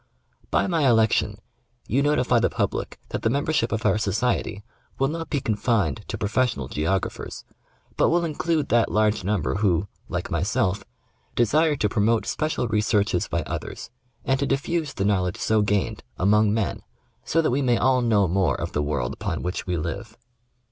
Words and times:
By 0.49 0.65
my 0.65 0.87
election 0.89 1.37
you 1.87 2.01
notify 2.01 2.39
the 2.39 2.49
public 2.49 2.99
that 3.09 3.21
the 3.21 3.29
membership 3.29 3.71
of 3.71 3.85
our 3.85 3.99
Society 3.99 4.63
will 4.97 5.09
not 5.09 5.29
be 5.29 5.39
confined 5.39 6.05
to 6.07 6.17
professional 6.17 6.67
geographers, 6.67 7.45
but 7.97 8.09
will 8.09 8.25
include 8.25 8.69
that 8.69 8.91
large 8.91 9.23
number 9.23 9.57
who, 9.57 9.87
like 10.09 10.31
myself, 10.31 10.83
desire 11.35 11.75
to 11.75 11.87
pro 11.87 12.01
mote 12.01 12.25
special 12.25 12.67
researches 12.67 13.27
by 13.27 13.43
others, 13.43 13.91
and 14.25 14.39
to 14.39 14.47
diffuse 14.47 14.95
the 14.95 15.05
knowledge 15.05 15.37
«o 15.51 15.61
gained, 15.61 16.03
among 16.17 16.51
men, 16.51 16.81
so 17.23 17.39
that 17.39 17.51
we 17.51 17.61
may 17.61 17.77
all 17.77 18.01
know 18.01 18.27
more 18.27 18.55
of 18.59 18.71
the 18.71 18.81
world 18.81 19.13
upon 19.13 19.43
which 19.43 19.67
we 19.67 19.77
live. 19.77 20.17